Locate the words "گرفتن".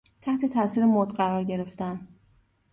1.43-2.07